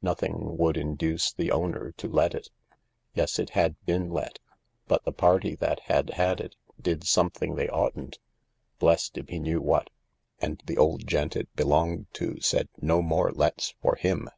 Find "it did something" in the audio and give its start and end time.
6.40-7.56